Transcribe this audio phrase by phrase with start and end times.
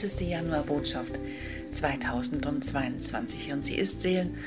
[0.00, 1.20] Dies ist die Januarbotschaft
[1.72, 4.38] 2022 und sie ist Seelen,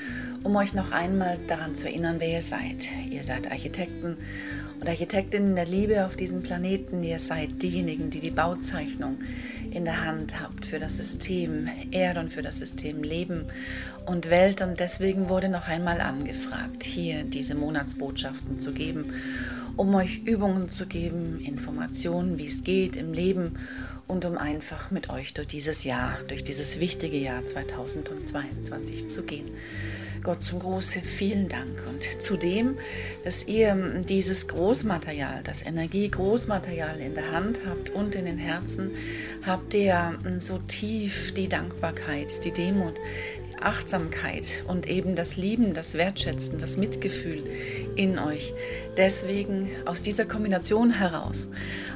[0.42, 2.88] um euch noch einmal daran zu erinnern, wer ihr seid.
[3.12, 4.18] Ihr seid Architekten
[4.82, 7.04] und Architektinnen der Liebe auf diesem Planeten.
[7.04, 9.20] Ihr seid diejenigen, die die Bauzeichnung
[9.70, 13.46] in der Hand habt für das System Erde und für das System Leben
[14.08, 14.64] und Welt.
[14.64, 19.14] Und deswegen wurde noch einmal angefragt, hier diese Monatsbotschaften zu geben
[19.76, 23.54] um euch Übungen zu geben, Informationen, wie es geht im Leben
[24.08, 29.50] und um einfach mit euch durch dieses Jahr, durch dieses wichtige Jahr 2022 zu gehen.
[30.24, 31.84] Gott zum Große, vielen Dank.
[31.90, 32.78] Und zudem,
[33.26, 33.76] dass ihr
[34.08, 38.92] dieses Großmaterial, das Energie-Großmaterial in der Hand habt und in den Herzen,
[39.46, 42.96] habt ihr so tief die Dankbarkeit, die Demut,
[43.66, 47.44] Achtsamkeit und eben das Lieben, das Wertschätzen, das Mitgefühl
[47.96, 48.54] in euch.
[48.98, 51.50] Deswegen aus dieser Kombination heraus,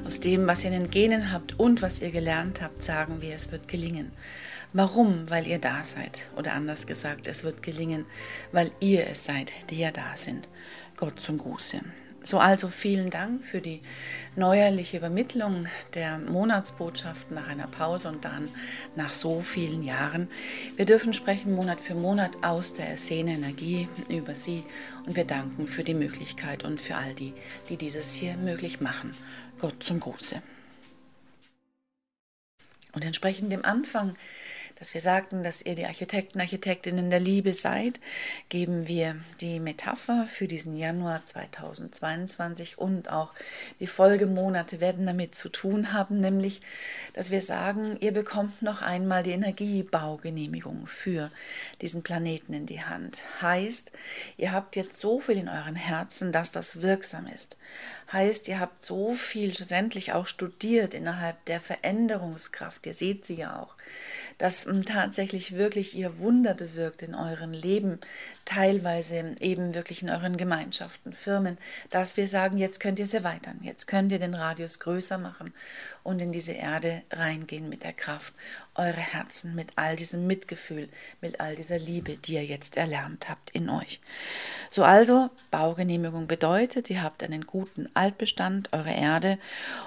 [0.06, 3.36] aus dem, was ihr in den Genen habt und was ihr gelernt habt, sagen wir,
[3.36, 4.12] es wird gelingen.
[4.74, 5.30] Warum?
[5.30, 6.30] Weil ihr da seid.
[6.36, 8.06] Oder anders gesagt, es wird gelingen,
[8.52, 10.48] weil ihr es seid, die ja da sind.
[10.98, 11.80] Gott zum Gruße.
[12.28, 13.80] So also vielen Dank für die
[14.36, 18.50] neuerliche Übermittlung der Monatsbotschaften nach einer Pause und dann
[18.98, 20.28] nach so vielen Jahren.
[20.76, 24.66] Wir dürfen sprechen Monat für Monat aus der Szene Energie über Sie
[25.06, 27.34] und wir danken für die Möglichkeit und für all die,
[27.70, 29.12] die dieses hier möglich machen.
[29.58, 30.42] Gott zum Gruße.
[32.92, 34.16] Und entsprechend dem Anfang
[34.80, 38.00] dass wir sagten, dass ihr die Architekten, Architektinnen der Liebe seid,
[38.50, 43.34] geben wir die Metapher für diesen Januar 2022 und auch
[43.80, 46.62] die Folgemonate werden damit zu tun haben, nämlich,
[47.14, 51.32] dass wir sagen, ihr bekommt noch einmal die Energiebaugenehmigung für
[51.82, 53.24] diesen Planeten in die Hand.
[53.42, 53.92] Heißt,
[54.38, 57.58] ihr habt jetzt so viel in euren Herzen, dass das wirksam ist.
[58.12, 62.86] Heißt, ihr habt so viel schlussendlich auch studiert innerhalb der Veränderungskraft.
[62.86, 63.76] Ihr seht sie ja auch
[64.38, 68.00] dass ähm, tatsächlich wirklich ihr Wunder bewirkt in euren Leben,
[68.46, 71.58] teilweise eben wirklich in euren Gemeinschaften, Firmen,
[71.90, 75.54] dass wir sagen, jetzt könnt ihr es erweitern, jetzt könnt ihr den Radius größer machen
[76.04, 78.34] und in diese Erde reingehen mit der Kraft
[78.78, 80.90] eurer Herzen, mit all diesem Mitgefühl,
[81.22, 84.00] mit all dieser Liebe, die ihr jetzt erlernt habt in euch.
[84.70, 89.40] So also, Baugenehmigung bedeutet, ihr habt einen guten Altbestand eurer Erde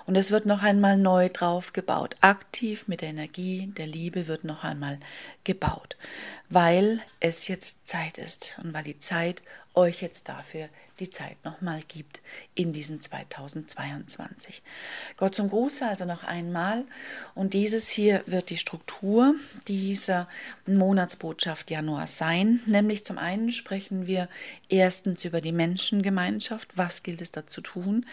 [0.07, 2.17] und es wird noch einmal neu drauf gebaut.
[2.21, 4.99] Aktiv mit der Energie der Liebe wird noch einmal
[5.45, 5.97] gebaut,
[6.49, 9.43] weil es jetzt Zeit ist und weil die Zeit
[9.75, 10.69] euch jetzt dafür
[11.01, 12.21] die Zeit nochmal gibt
[12.55, 14.63] in diesem 2022.
[15.17, 16.85] Gott zum Gruße also noch einmal.
[17.35, 19.35] Und dieses hier wird die Struktur
[19.67, 20.29] dieser
[20.67, 24.29] Monatsbotschaft Januar sein, nämlich zum einen sprechen wir
[24.69, 28.07] erstens über die Menschengemeinschaft, was gilt es da zu tun,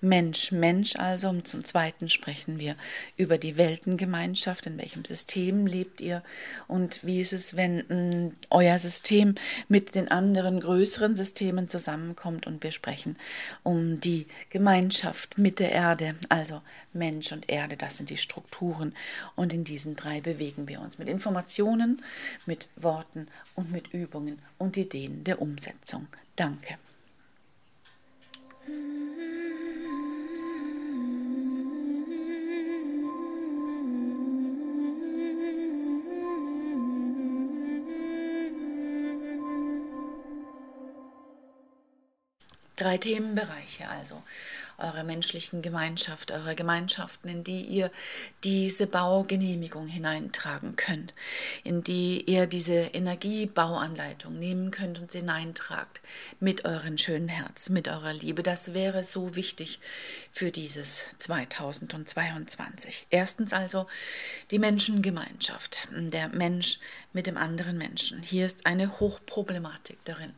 [0.00, 1.28] Mensch, Mensch also.
[1.28, 2.76] Und zum zweiten sprechen wir
[3.16, 6.22] über die Weltengemeinschaft, in welchem System lebt ihr?
[6.68, 9.34] Und wie ist es, wenn mh, mm, euer System
[9.68, 13.16] mit den anderen größeren Systemen zusammenkommt und wir sprechen
[13.62, 16.62] um die Gemeinschaft mit der Erde, also
[16.92, 18.94] Mensch und Erde, das sind die Strukturen
[19.36, 22.02] und in diesen drei bewegen wir uns mit Informationen,
[22.46, 26.06] mit Worten und mit Übungen und Ideen der Umsetzung.
[26.36, 26.78] Danke.
[42.82, 44.20] Drei Themenbereiche also.
[44.76, 47.92] Eure menschlichen Gemeinschaft, eure Gemeinschaften, in die ihr
[48.42, 51.14] diese Baugenehmigung hineintragen könnt,
[51.62, 56.00] in die ihr diese Energiebauanleitung nehmen könnt und sie hineintragt
[56.40, 58.42] mit euren schönen Herz, mit eurer Liebe.
[58.42, 59.78] Das wäre so wichtig
[60.32, 63.06] für dieses 2022.
[63.10, 63.86] Erstens also
[64.50, 66.80] die Menschengemeinschaft, der Mensch
[67.12, 68.24] mit dem anderen Menschen.
[68.24, 70.34] Hier ist eine Hochproblematik darin.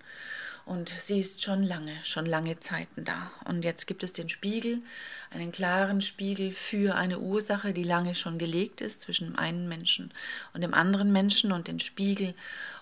[0.66, 3.30] Und sie ist schon lange, schon lange Zeiten da.
[3.44, 4.80] Und jetzt gibt es den Spiegel,
[5.30, 10.10] einen klaren Spiegel für eine Ursache, die lange schon gelegt ist zwischen dem einen Menschen
[10.54, 12.34] und dem anderen Menschen und den Spiegel.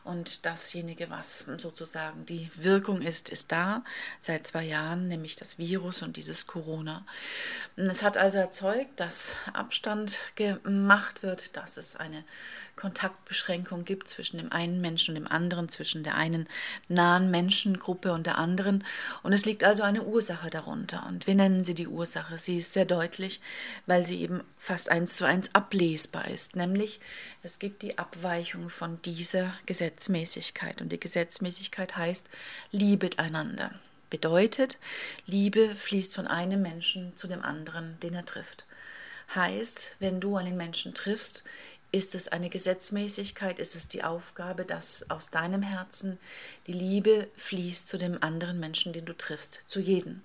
[0.05, 3.85] Und dasjenige, was sozusagen die Wirkung ist, ist da
[4.21, 7.07] seit zwei Jahren, nämlich das Virus und dieses Corona.
[7.77, 12.25] Es hat also erzeugt, dass Abstand gemacht wird, dass es eine
[12.75, 16.49] Kontaktbeschränkung gibt zwischen dem einen Menschen und dem anderen, zwischen der einen
[16.89, 18.85] nahen Menschengruppe und der anderen.
[19.23, 21.07] Und es liegt also eine Ursache darunter.
[21.07, 22.39] Und wir nennen sie die Ursache.
[22.39, 23.41] Sie ist sehr deutlich,
[23.87, 26.57] weil sie eben fast eins zu eins ablesbar ist.
[26.57, 27.01] Nämlich,
[27.43, 29.53] es gibt die Abweichung von dieser
[29.93, 30.81] Gesetzmäßigkeit.
[30.81, 32.29] Und die Gesetzmäßigkeit heißt,
[32.71, 33.73] liebet einander.
[34.11, 34.79] Bedeutet,
[35.27, 38.65] Liebe fließt von einem Menschen zu dem anderen, den er trifft.
[39.35, 41.45] Heißt, wenn du einen Menschen triffst,
[41.95, 43.59] Ist es eine Gesetzmäßigkeit?
[43.59, 46.19] Ist es die Aufgabe, dass aus deinem Herzen
[46.67, 50.23] die Liebe fließt zu dem anderen Menschen, den du triffst, zu jedem?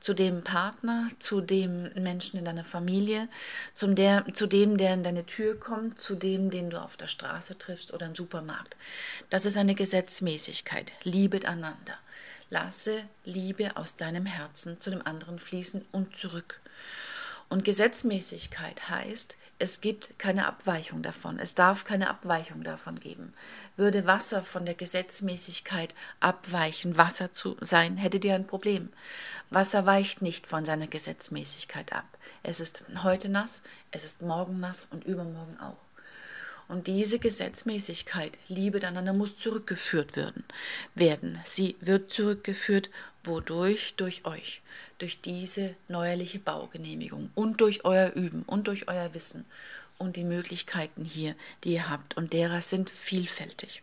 [0.00, 3.28] Zu dem Partner, zu dem Menschen in deiner Familie,
[3.74, 7.06] zum der, zu dem, der in deine Tür kommt, zu dem, den du auf der
[7.06, 8.76] Straße triffst oder im Supermarkt.
[9.28, 10.92] Das ist eine Gesetzmäßigkeit.
[11.04, 11.98] Liebet einander.
[12.48, 16.60] Lasse Liebe aus deinem Herzen zu dem anderen fließen und zurück.
[17.50, 21.38] Und Gesetzmäßigkeit heißt, es gibt keine Abweichung davon.
[21.40, 23.34] Es darf keine Abweichung davon geben.
[23.76, 28.88] Würde Wasser von der Gesetzmäßigkeit abweichen, Wasser zu sein, hättet ihr ein Problem.
[29.50, 32.06] Wasser weicht nicht von seiner Gesetzmäßigkeit ab.
[32.44, 35.90] Es ist heute nass, es ist morgen nass und übermorgen auch.
[36.68, 40.44] Und diese Gesetzmäßigkeit, Liebe einander, muss zurückgeführt werden.
[40.94, 41.40] werden.
[41.44, 42.90] Sie wird zurückgeführt,
[43.24, 43.94] wodurch?
[43.96, 44.62] Durch euch
[45.00, 49.44] durch diese neuerliche Baugenehmigung und durch euer Üben und durch euer Wissen
[49.98, 51.34] und die Möglichkeiten hier,
[51.64, 52.16] die ihr habt.
[52.16, 53.82] Und derer sind vielfältig.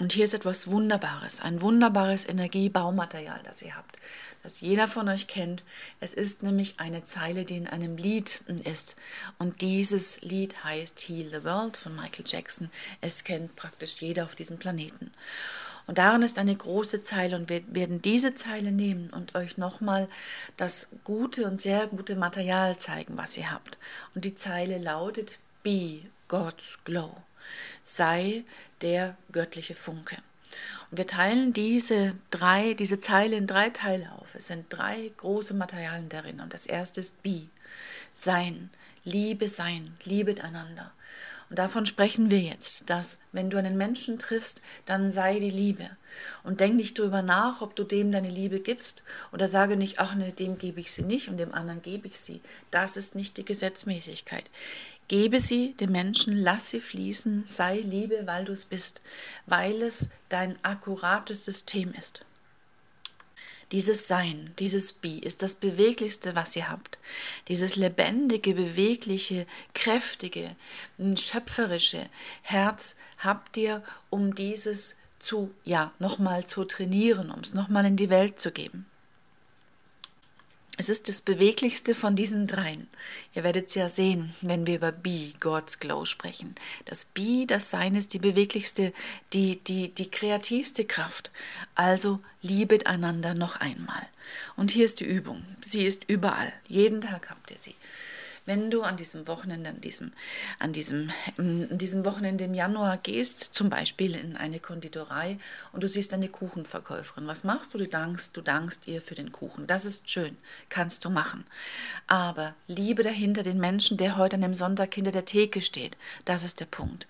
[0.00, 3.96] Und hier ist etwas Wunderbares, ein wunderbares Energiebaumaterial, das ihr habt,
[4.42, 5.62] das jeder von euch kennt.
[6.00, 8.96] Es ist nämlich eine Zeile, die in einem Lied ist.
[9.38, 12.70] Und dieses Lied heißt Heal the World von Michael Jackson.
[13.00, 15.12] Es kennt praktisch jeder auf diesem Planeten.
[15.86, 20.08] Und darin ist eine große Zeile und wir werden diese Zeile nehmen und euch nochmal
[20.56, 23.76] das gute und sehr gute Material zeigen, was ihr habt.
[24.14, 27.14] Und die Zeile lautet Be God's Glow.
[27.82, 28.44] Sei
[28.80, 30.16] der göttliche Funke.
[30.90, 34.34] Und wir teilen diese drei, diese Zeile in drei Teile auf.
[34.34, 36.40] Es sind drei große Materialien darin.
[36.40, 37.48] Und das erste ist Be,
[38.14, 38.70] Sein,
[39.04, 40.90] Liebe sein, liebet einander.
[41.50, 45.90] Und davon sprechen wir jetzt, dass wenn du einen Menschen triffst, dann sei die Liebe.
[46.42, 49.02] Und denk nicht darüber nach, ob du dem deine Liebe gibst
[49.32, 52.18] oder sage nicht, ach ne, dem gebe ich sie nicht und dem anderen gebe ich
[52.18, 52.40] sie.
[52.70, 54.50] Das ist nicht die Gesetzmäßigkeit.
[55.08, 59.02] Gebe sie dem Menschen, lass sie fließen, sei Liebe, weil du es bist,
[59.46, 62.24] weil es dein akkurates System ist.
[63.74, 67.00] Dieses Sein, dieses Be ist das Beweglichste, was ihr habt.
[67.48, 70.54] Dieses lebendige, bewegliche, kräftige,
[71.16, 72.04] schöpferische
[72.42, 78.10] Herz habt ihr, um dieses zu, ja, nochmal zu trainieren, um es nochmal in die
[78.10, 78.86] Welt zu geben.
[80.76, 82.88] Es ist das Beweglichste von diesen dreien.
[83.32, 86.56] Ihr werdet es ja sehen, wenn wir über Be, God's Glow sprechen.
[86.84, 88.92] Das Be, das Sein ist die beweglichste,
[89.32, 91.30] die, die, die kreativste Kraft.
[91.76, 94.08] Also liebet einander noch einmal.
[94.56, 95.44] Und hier ist die Übung.
[95.60, 96.52] Sie ist überall.
[96.66, 97.76] Jeden Tag habt ihr sie.
[98.46, 100.12] Wenn du an diesem Wochenende, an diesem,
[100.58, 105.38] an diesem, an diesem Wochenende im Januar gehst, zum Beispiel in eine Konditorei
[105.72, 107.78] und du siehst eine Kuchenverkäuferin, was machst du?
[107.78, 109.66] Du dankst, du dankst ihr für den Kuchen.
[109.66, 110.36] Das ist schön,
[110.68, 111.44] kannst du machen.
[112.06, 115.96] Aber Liebe dahinter den Menschen, der heute an dem Sonntag hinter der Theke steht,
[116.26, 117.06] das ist der Punkt.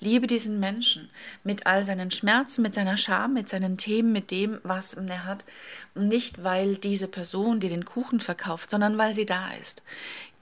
[0.00, 1.08] Liebe diesen Menschen
[1.44, 5.46] mit all seinen Schmerzen, mit seiner Scham, mit seinen Themen, mit dem, was er hat.
[5.94, 9.82] Nicht, weil diese Person dir den Kuchen verkauft, sondern weil sie da ist.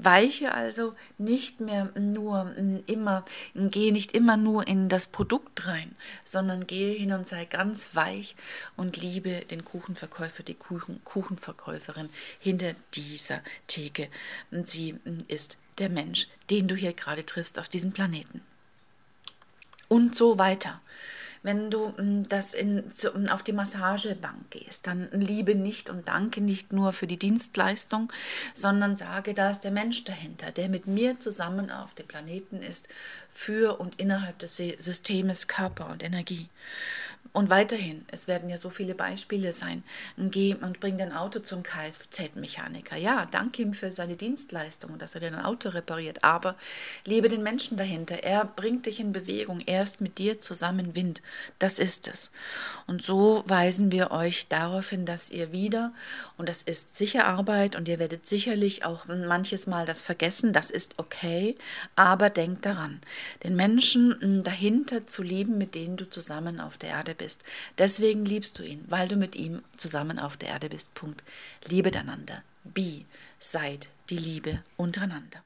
[0.04, 5.94] Weiche also nicht mehr nur mm, immer, gehe nicht immer nur in das Produkt rein,
[6.24, 8.36] sondern gehe hin und sei ganz weich
[8.76, 14.08] und liebe den Kuchenverkäufer, die Kuchen, Kuchenverkäuferin hinter dieser Theke.
[14.50, 18.42] Sie mm, ist der Mensch, den du hier gerade triffst auf diesem Planeten.
[19.88, 20.80] Und so weiter.
[21.42, 26.08] Wenn du mm, das in, zu, mm, auf die Massagebank gehst, dann liebe nicht und
[26.08, 28.12] danke nicht nur für die Dienstleistung,
[28.54, 32.88] sondern sage, da ist der Mensch dahinter, der mit mir zusammen auf dem Planeten ist,
[33.28, 36.48] für und innerhalb des Systems Körper und Energie.
[37.34, 39.82] Und weiterhin, es werden ja so viele Beispiele sein.
[40.18, 42.98] Geh und bring dein Auto zum Kfz-Mechaniker.
[42.98, 46.24] Ja, danke ihm für seine Dienstleistung, dass er dein Auto repariert.
[46.24, 46.56] Aber
[47.06, 48.22] liebe den Menschen dahinter.
[48.22, 49.60] Er bringt dich in Bewegung.
[49.64, 51.22] Er ist mit dir zusammen Wind.
[51.58, 52.32] Das ist es.
[52.86, 55.94] Und so weisen wir euch darauf hin, dass ihr wieder,
[56.36, 60.70] und das ist sicher Arbeit, und ihr werdet sicherlich auch manches Mal das vergessen, das
[60.70, 61.54] ist okay,
[61.96, 63.00] aber denkt daran,
[63.42, 67.44] den Menschen dahinter zu lieben, mit denen du zusammen auf der Erde bist bist.
[67.78, 70.94] Deswegen liebst du ihn, weil du mit ihm zusammen auf der Erde bist.
[70.94, 71.22] Punkt.
[71.68, 72.42] Liebet einander.
[72.64, 73.04] Be,
[73.38, 75.42] seid die Liebe untereinander.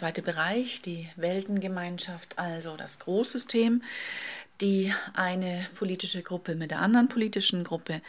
[0.00, 3.82] Zweite Bereich, die Weltengemeinschaft, also das Großsystem,
[4.60, 8.02] die eine politische Gruppe mit der anderen politischen Gruppe,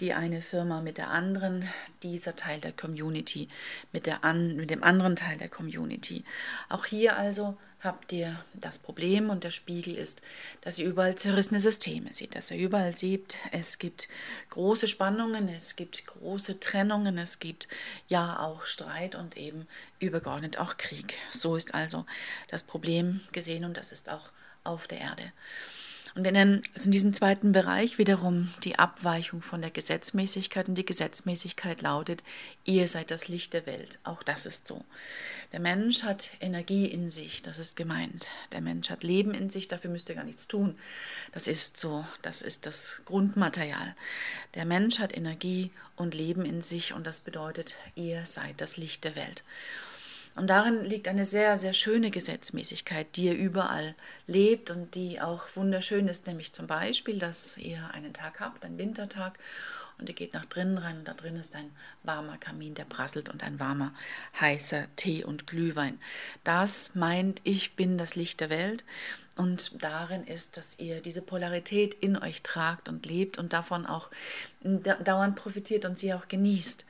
[0.00, 1.68] die eine Firma mit der anderen,
[2.02, 3.48] dieser Teil der Community
[3.92, 6.24] mit, der an, mit dem anderen Teil der Community.
[6.68, 10.22] Auch hier also habt ihr das Problem und der Spiegel ist,
[10.60, 14.08] dass ihr überall zerrissene Systeme seht, dass ihr überall seht, es gibt
[14.50, 17.68] große Spannungen, es gibt große Trennungen, es gibt
[18.08, 19.66] ja auch Streit und eben
[19.98, 21.14] übergeordnet auch Krieg.
[21.30, 22.06] So ist also
[22.48, 24.30] das Problem gesehen und das ist auch
[24.64, 25.32] auf der Erde.
[26.16, 30.66] Und wir nennen also in diesem zweiten Bereich wiederum die Abweichung von der Gesetzmäßigkeit.
[30.66, 32.24] Und die Gesetzmäßigkeit lautet,
[32.64, 33.98] ihr seid das Licht der Welt.
[34.02, 34.82] Auch das ist so.
[35.52, 38.28] Der Mensch hat Energie in sich, das ist gemeint.
[38.52, 40.78] Der Mensch hat Leben in sich, dafür müsst ihr gar nichts tun.
[41.32, 43.94] Das ist so, das ist das Grundmaterial.
[44.54, 49.04] Der Mensch hat Energie und Leben in sich und das bedeutet, ihr seid das Licht
[49.04, 49.44] der Welt.
[50.36, 53.94] Und darin liegt eine sehr, sehr schöne Gesetzmäßigkeit, die ihr überall
[54.26, 58.76] lebt und die auch wunderschön ist, nämlich zum Beispiel, dass ihr einen Tag habt, einen
[58.76, 59.38] Wintertag,
[59.98, 61.70] und ihr geht nach drinnen rein und da drin ist ein
[62.02, 63.94] warmer Kamin, der prasselt und ein warmer,
[64.40, 65.98] heißer Tee und Glühwein.
[66.44, 68.84] Das meint, ich bin das Licht der Welt
[69.36, 74.10] und darin ist, dass ihr diese Polarität in euch tragt und lebt und davon auch
[74.62, 76.86] dauernd profitiert und sie auch genießt.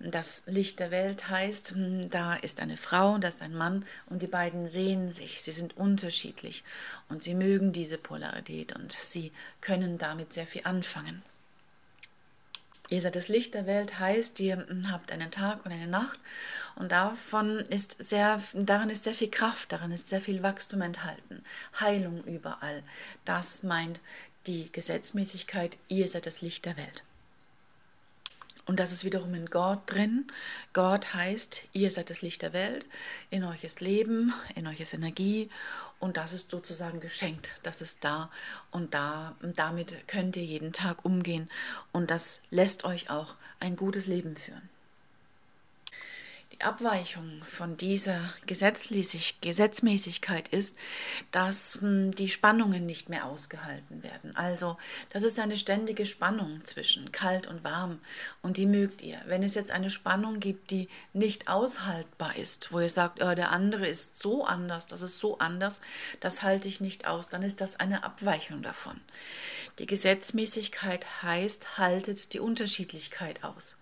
[0.00, 1.74] Das Licht der Welt heißt,
[2.08, 5.76] da ist eine Frau, da ist ein Mann und die beiden sehen sich, sie sind
[5.76, 6.64] unterschiedlich
[7.10, 9.30] und sie mögen diese Polarität und sie
[9.60, 11.22] können damit sehr viel anfangen.
[12.92, 16.20] Ihr seid das Licht der Welt heißt, ihr habt einen Tag und eine Nacht
[16.76, 21.42] und davon ist sehr, darin ist sehr viel Kraft, darin ist sehr viel Wachstum enthalten,
[21.80, 22.82] Heilung überall.
[23.24, 24.00] Das meint
[24.46, 27.02] die Gesetzmäßigkeit, ihr seid das Licht der Welt.
[28.72, 30.26] Und das ist wiederum in Gott drin.
[30.72, 32.86] Gott heißt, ihr seid das Licht der Welt,
[33.28, 35.50] in euch ist Leben, in euch ist Energie
[36.00, 38.30] und das ist sozusagen geschenkt, das ist da
[38.70, 41.50] und da damit könnt ihr jeden Tag umgehen
[41.92, 44.71] und das lässt euch auch ein gutes Leben führen.
[46.62, 50.76] Abweichung von dieser Gesetzmäßigkeit ist,
[51.30, 54.36] dass hm, die Spannungen nicht mehr ausgehalten werden.
[54.36, 54.76] Also
[55.10, 58.00] das ist eine ständige Spannung zwischen kalt und warm
[58.42, 59.20] und die mögt ihr.
[59.26, 63.52] Wenn es jetzt eine Spannung gibt, die nicht aushaltbar ist, wo ihr sagt, oh, der
[63.52, 65.80] andere ist so anders, das ist so anders,
[66.20, 69.00] das halte ich nicht aus, dann ist das eine Abweichung davon.
[69.78, 73.76] Die Gesetzmäßigkeit heißt, haltet die Unterschiedlichkeit aus.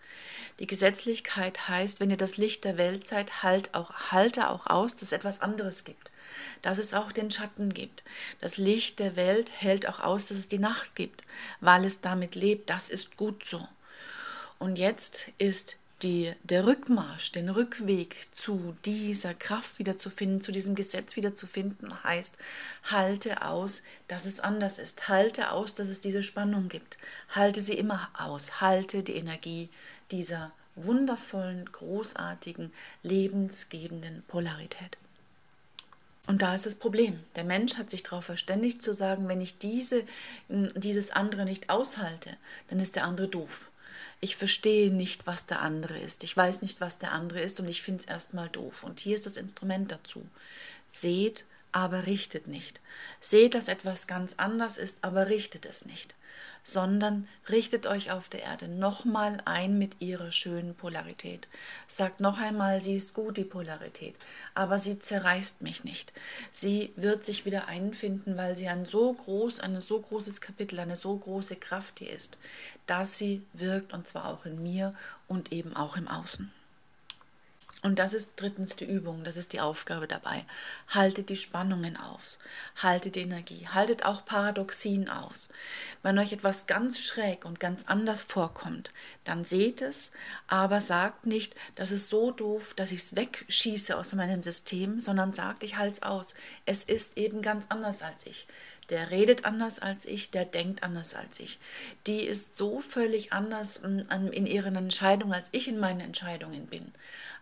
[0.58, 4.94] Die Gesetzlichkeit heißt, wenn ihr das Licht der Welt seid, halt auch, halte auch aus,
[4.94, 6.10] dass es etwas anderes gibt,
[6.62, 8.04] dass es auch den Schatten gibt.
[8.40, 11.24] Das Licht der Welt hält auch aus, dass es die Nacht gibt,
[11.60, 12.68] weil es damit lebt.
[12.68, 13.66] Das ist gut so.
[14.58, 21.16] Und jetzt ist die, der Rückmarsch, den Rückweg zu dieser Kraft wiederzufinden, zu diesem Gesetz
[21.16, 22.38] wiederzufinden, heißt,
[22.90, 25.08] halte aus, dass es anders ist.
[25.08, 26.98] Halte aus, dass es diese Spannung gibt.
[27.30, 28.60] Halte sie immer aus.
[28.60, 29.68] Halte die Energie
[30.10, 34.96] dieser wundervollen, großartigen, lebensgebenden Polarität.
[36.26, 37.18] Und da ist das Problem.
[37.34, 40.04] Der Mensch hat sich darauf verständigt zu sagen, wenn ich diese,
[40.48, 42.36] dieses andere nicht aushalte,
[42.68, 43.70] dann ist der andere doof.
[44.20, 46.22] Ich verstehe nicht, was der andere ist.
[46.22, 48.84] Ich weiß nicht, was der andere ist und ich finde es erstmal doof.
[48.84, 50.24] Und hier ist das Instrument dazu.
[50.88, 52.80] Seht, aber richtet nicht.
[53.20, 56.14] Seht, dass etwas ganz anders ist, aber richtet es nicht
[56.62, 61.48] sondern richtet euch auf der Erde nochmal ein mit ihrer schönen Polarität.
[61.88, 64.16] Sagt noch einmal, sie ist gut, die Polarität,
[64.54, 66.12] aber sie zerreißt mich nicht.
[66.52, 70.96] Sie wird sich wieder einfinden, weil sie ein so groß, ein so großes Kapitel, eine
[70.96, 72.38] so große Kraft hier ist,
[72.86, 74.94] dass sie wirkt und zwar auch in mir
[75.28, 76.52] und eben auch im Außen.
[77.82, 80.44] Und das ist drittens die Übung, das ist die Aufgabe dabei.
[80.88, 82.38] Haltet die Spannungen aus,
[82.76, 85.48] haltet die Energie, haltet auch Paradoxien aus.
[86.02, 88.92] Wenn euch etwas ganz schräg und ganz anders vorkommt,
[89.24, 90.10] dann seht es,
[90.46, 95.32] aber sagt nicht, das ist so doof, dass ich es wegschieße aus meinem System, sondern
[95.32, 96.34] sagt, ich halte es aus.
[96.66, 98.46] Es ist eben ganz anders als ich
[98.90, 101.58] der redet anders als ich, der denkt anders als ich.
[102.06, 106.92] Die ist so völlig anders mm, in ihren Entscheidungen, als ich in meinen Entscheidungen bin.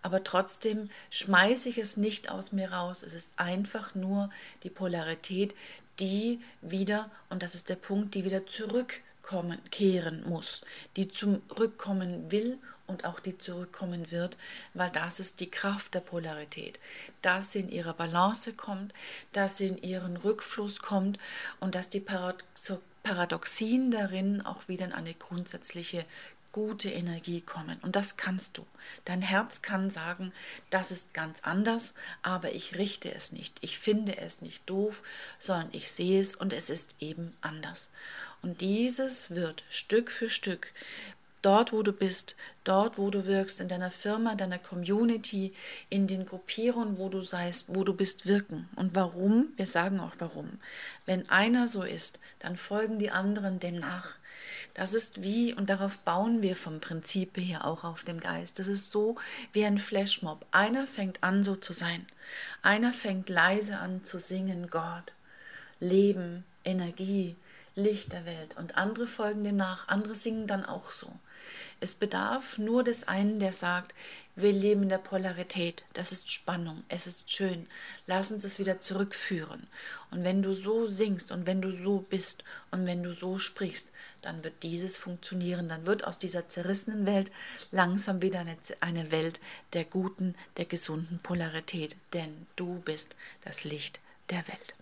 [0.02, 3.02] Aber trotzdem schmeiße ich es nicht aus mir raus.
[3.02, 4.30] Es ist einfach nur
[4.62, 5.54] die Polarität,
[5.98, 10.62] die wieder, und das ist der Punkt, die wieder zurückkommen, kehren muss,
[10.96, 14.36] die zurückkommen will und auch die zurückkommen wird,
[14.74, 16.80] weil das ist die Kraft der Polarität,
[17.22, 18.92] dass sie in ihrer Balance kommt,
[19.32, 21.18] dass sie in ihren Rückfluss kommt
[21.60, 22.04] und dass die
[23.02, 26.04] Paradoxien darin auch wieder in eine grundsätzliche
[26.50, 27.78] gute Energie kommen.
[27.82, 28.66] Und das kannst du.
[29.04, 30.32] Dein Herz kann sagen,
[30.70, 33.58] das ist ganz anders, aber ich richte es nicht.
[33.60, 35.02] Ich finde es nicht doof,
[35.38, 37.90] sondern ich sehe es und es ist eben anders.
[38.40, 40.72] Und dieses wird Stück für Stück
[41.42, 45.52] dort, wo du bist, dort, wo du wirkst, in deiner Firma, deiner Community,
[45.88, 48.68] in den Gruppierungen, wo du seist, wo du bist, wirken.
[48.76, 49.48] Und warum?
[49.56, 50.58] Wir sagen auch warum.
[51.06, 54.14] Wenn einer so ist, dann folgen die anderen dem nach.
[54.74, 58.58] Das ist wie, und darauf bauen wir vom Prinzip her auch auf dem Geist.
[58.58, 59.16] Das ist so
[59.52, 60.46] wie ein Flashmob.
[60.52, 62.06] Einer fängt an, so zu sein.
[62.62, 65.12] Einer fängt leise an zu singen, Gott,
[65.80, 67.34] Leben, Energie,
[67.78, 68.56] Licht der Welt.
[68.56, 71.10] Und andere folgen dem nach, andere singen dann auch so.
[71.80, 73.94] Es bedarf nur des einen, der sagt,
[74.34, 77.68] wir leben in der Polarität, das ist Spannung, es ist schön,
[78.08, 79.68] lass uns es wieder zurückführen.
[80.10, 82.42] Und wenn du so singst und wenn du so bist
[82.72, 83.92] und wenn du so sprichst,
[84.22, 87.30] dann wird dieses funktionieren, dann wird aus dieser zerrissenen Welt
[87.70, 89.38] langsam wieder eine, eine Welt
[89.72, 94.74] der guten, der gesunden Polarität, denn du bist das Licht der Welt.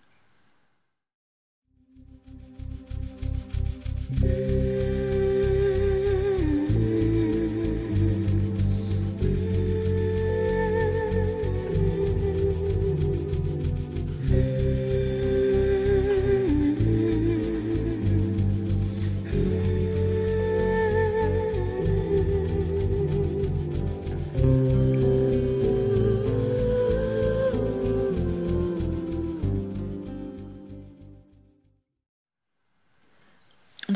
[4.09, 4.76] Yeah.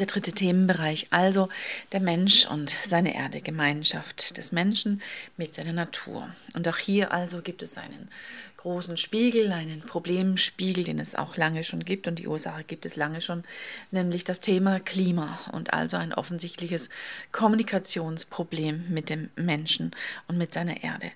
[0.02, 1.48] Der dritte Themenbereich, also
[1.92, 5.00] der Mensch und seine Erde, Gemeinschaft des Menschen
[5.38, 6.28] mit seiner Natur.
[6.56, 8.10] Und auch hier also gibt es einen
[8.58, 12.96] großen Spiegel, einen Problemspiegel, den es auch lange schon gibt und die Ursache gibt es
[12.96, 13.44] lange schon,
[13.92, 16.90] nämlich das Thema Klima und also ein offensichtliches
[17.32, 19.92] Kommunikationsproblem mit dem Menschen
[20.28, 21.12] und mit seiner Erde.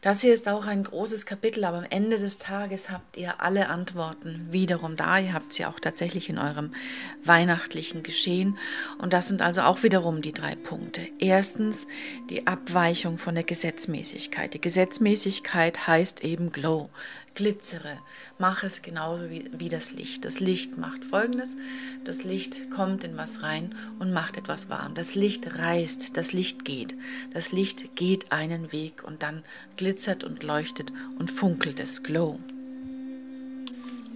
[0.00, 3.68] Das hier ist auch ein großes Kapitel, aber am Ende des Tages habt ihr alle
[3.68, 5.18] Antworten wiederum da.
[5.18, 6.74] Ihr habt sie auch tatsächlich in eurem
[7.22, 8.56] weihnachtlichen Geschehen.
[8.96, 11.02] Und das sind also auch wiederum die drei Punkte.
[11.18, 11.86] Erstens
[12.30, 14.54] die Abweichung von der Gesetzmäßigkeit.
[14.54, 16.88] Die Gesetzmäßigkeit heißt eben Glow
[17.34, 17.98] glitzere,
[18.38, 20.24] mach es genauso wie, wie das Licht.
[20.24, 21.56] Das Licht macht folgendes:
[22.04, 24.94] Das Licht kommt in was rein und macht etwas warm.
[24.94, 26.94] Das Licht reißt, das Licht geht.
[27.32, 29.42] Das Licht geht einen Weg und dann
[29.76, 32.38] glitzert und leuchtet und funkelt es Glow.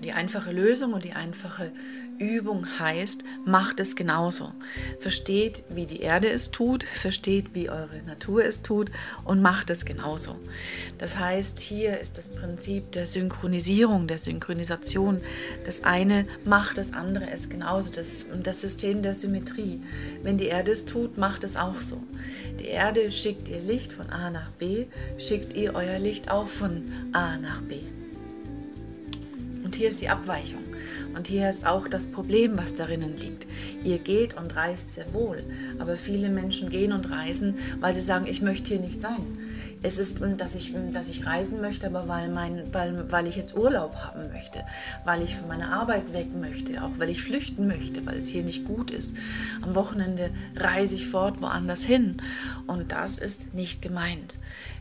[0.05, 1.73] Die einfache Lösung und die einfache
[2.19, 4.53] Übung heißt, macht es genauso.
[5.01, 8.91] Versteht, wie die Erde es tut, versteht, wie eure Natur es tut
[9.25, 10.37] und macht es genauso.
[10.99, 15.23] Das heißt, hier ist das Prinzip der Synchronisierung, der Synchronisation.
[15.65, 17.91] Das eine macht das andere es genauso.
[17.91, 19.81] Das, das System der Symmetrie.
[20.23, 21.99] Wenn die Erde es tut, macht es auch so.
[22.61, 24.85] Die Erde schickt ihr Licht von A nach B,
[25.17, 27.81] schickt ihr euer Licht auch von A nach B.
[29.75, 30.63] Und hier ist die Abweichung.
[31.17, 33.49] Und hier ist auch das Problem, was darinnen liegt.
[33.83, 35.43] Ihr geht und reist sehr wohl,
[35.81, 39.37] aber viele Menschen gehen und reisen, weil sie sagen, ich möchte hier nicht sein.
[39.87, 43.55] Es ist, dass ich, dass ich reisen möchte, aber weil, mein, weil, weil ich jetzt
[43.55, 44.65] Urlaub haben möchte,
[45.05, 48.43] weil ich von meiner Arbeit weg möchte, auch weil ich flüchten möchte, weil es hier
[48.43, 49.15] nicht gut ist.
[49.61, 52.17] Am Wochenende reise ich fort woanders hin.
[52.67, 54.37] Und das ist nicht gemeint.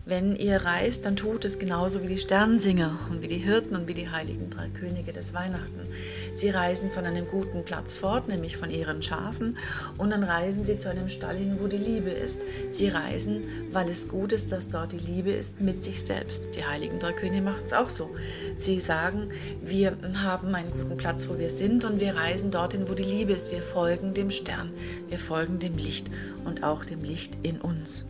[0.06, 3.90] Wenn ihr reist, dann tut es genauso wie die Sternsinger und wie die Hirten und
[3.90, 5.82] wie die heiligen drei Könige des Weihnachten.
[6.36, 9.58] Sie reisen von einem guten Platz fort, nämlich von ihren Schafen,
[9.98, 12.44] und dann reisen sie zu einem Stall hin, wo die Liebe ist.
[12.72, 16.56] Sie reisen, weil es gut ist, dass dort die Liebe ist mit sich selbst.
[16.56, 18.10] Die heiligen drei Könige machen es auch so.
[18.56, 19.30] Sie sagen,
[19.62, 23.34] wir haben einen guten Platz, wo wir sind, und wir reisen dorthin, wo die Liebe
[23.34, 23.52] ist.
[23.52, 24.72] Wir folgen dem Stern,
[25.10, 26.10] wir folgen dem Licht
[26.46, 28.06] und auch dem Licht in uns.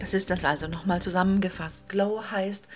[0.00, 1.90] Das ist das also nochmal zusammengefasst.
[1.90, 2.66] Glow heißt,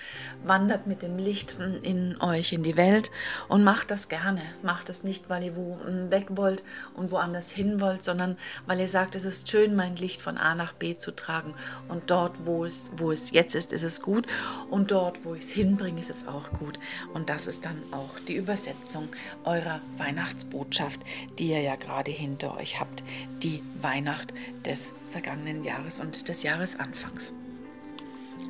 [0.44, 3.10] wandert mit dem Licht in euch in die Welt
[3.48, 4.42] und macht das gerne.
[4.62, 8.78] Macht es nicht, weil ihr wo hm, weg wollt und woanders hin wollt, sondern weil
[8.78, 11.54] ihr sagt, es ist schön, mein Licht von A nach B zu tragen.
[11.88, 14.26] Und dort, wo es, wo es jetzt ist, ist es gut.
[14.68, 16.78] Und dort, wo ich es hinbringe, ist es auch gut.
[17.14, 19.08] Und das ist dann auch die Übersetzung
[19.44, 21.00] eurer Weihnachtsbotschaft,
[21.38, 23.02] die ihr ja gerade hinter euch habt.
[23.42, 24.34] Die Weihnacht
[24.66, 27.33] des vergangenen Jahres und des Jahresanfangs.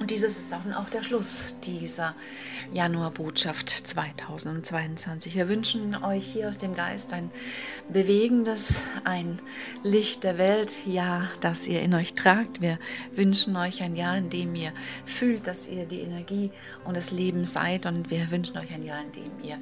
[0.00, 2.14] Und dieses ist auch der Schluss dieser
[2.72, 5.34] Januarbotschaft 2022.
[5.34, 7.30] Wir wünschen euch hier aus dem Geist ein
[7.88, 9.38] bewegendes, ein
[9.82, 12.60] Licht der Welt, ja, das ihr in euch tragt.
[12.60, 12.78] Wir
[13.14, 14.72] wünschen euch ein Jahr, in dem ihr
[15.04, 16.50] fühlt, dass ihr die Energie
[16.84, 17.86] und das Leben seid.
[17.86, 19.58] Und wir wünschen euch ein Jahr, in dem ihr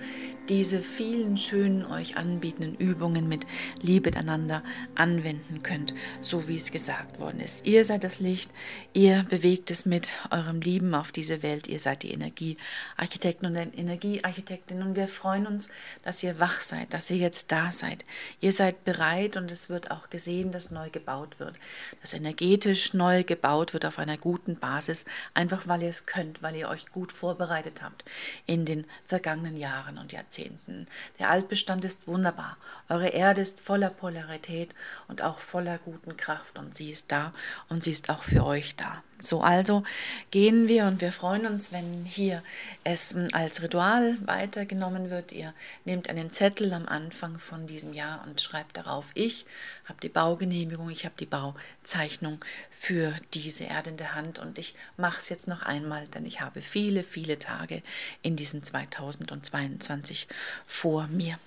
[0.49, 3.47] diese vielen schönen euch anbietenden Übungen mit
[3.81, 4.63] Liebe miteinander
[4.95, 7.67] anwenden könnt, so wie es gesagt worden ist.
[7.67, 8.51] Ihr seid das Licht,
[8.93, 14.89] ihr bewegt es mit eurem Lieben auf diese Welt, ihr seid die Energiearchitekten und Energiearchitektinnen
[14.89, 15.69] und wir freuen uns,
[16.03, 18.05] dass ihr wach seid, dass ihr jetzt da seid.
[18.41, 21.55] Ihr seid bereit und es wird auch gesehen, dass neu gebaut wird,
[22.01, 26.57] dass energetisch neu gebaut wird auf einer guten Basis, einfach weil ihr es könnt, weil
[26.57, 28.05] ihr euch gut vorbereitet habt
[28.47, 30.87] in den vergangenen Jahren und Jahrzehnten.
[31.19, 32.57] Der Altbestand ist wunderbar.
[32.89, 34.75] Eure Erde ist voller Polarität
[35.09, 37.33] und auch voller guten Kraft und sie ist da
[37.69, 39.03] und sie ist auch für euch da.
[39.21, 39.85] So also
[40.31, 42.43] gehen wir und wir freuen uns, wenn hier
[42.85, 45.33] es als Ritual weitergenommen wird.
[45.33, 49.47] Ihr nehmt einen Zettel am Anfang von diesem Jahr und schreibt darauf, ich
[49.87, 54.75] habe die Baugenehmigung, ich habe die Bauzeichnung für diese Erde in der Hand und ich
[54.97, 57.83] mache es jetzt noch einmal, denn ich habe viele, viele Tage
[58.23, 60.29] in diesem 2022
[60.67, 61.39] vor mir.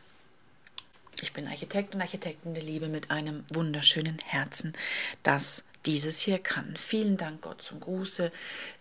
[1.22, 4.74] Ich bin Architekt und Architektin der Liebe mit einem wunderschönen Herzen,
[5.24, 6.76] das dieses hier kann.
[6.76, 8.32] Vielen Dank Gott zum Gruße.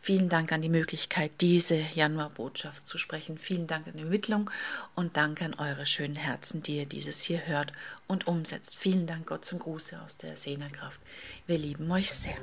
[0.01, 3.39] Vielen Dank an die Möglichkeit, diese Januarbotschaft zu sprechen.
[3.39, 4.51] Vielen Dank an die Ermittlung
[4.95, 7.73] und Dank an eure schönen Herzen, die ihr dieses hier hört
[8.07, 8.77] und umsetzt.
[8.77, 11.01] Vielen Dank Gott zum Gruße aus der Sehnerkraft.
[11.47, 12.37] Wir lieben euch sehr.